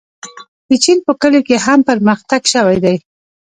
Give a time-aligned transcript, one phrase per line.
[0.67, 2.95] د چین په کلیو کې هم پرمختګ شوی دی.